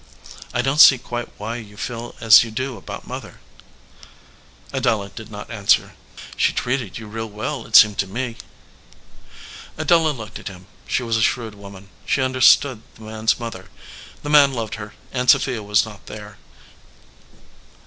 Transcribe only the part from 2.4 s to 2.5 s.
you